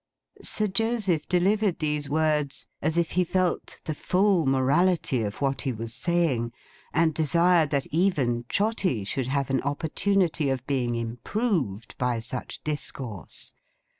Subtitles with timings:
[0.41, 5.71] Sir Joseph delivered these words as if he felt the full morality of what he
[5.71, 6.53] was saying;
[6.91, 13.53] and desired that even Trotty should have an opportunity of being improved by such discourse.